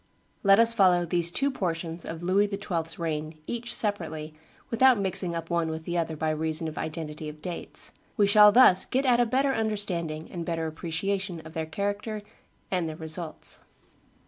Let 0.41 0.57
us 0.59 0.73
follow 0.73 1.05
these 1.05 1.29
two 1.29 1.51
portions 1.51 2.05
of 2.05 2.23
Louis 2.23 2.47
XII.'s 2.47 2.97
reign, 2.97 3.37
each 3.45 3.71
separately, 3.71 4.33
without 4.71 4.99
mixing 4.99 5.35
up 5.35 5.51
one 5.51 5.69
with 5.69 5.83
the 5.83 5.95
other 5.95 6.15
by 6.17 6.31
reason 6.31 6.67
of 6.67 6.75
identity 6.75 7.29
of 7.29 7.39
dates. 7.39 7.91
We 8.17 8.25
shall 8.25 8.51
thus 8.51 8.83
get 8.87 9.05
at 9.05 9.19
a 9.19 9.27
better 9.27 9.53
understanding 9.53 10.27
and 10.31 10.43
better 10.43 10.65
appreciation 10.65 11.39
of 11.41 11.53
their 11.53 11.67
character 11.67 12.23
and 12.71 12.89
their 12.89 12.95
results. 12.95 13.61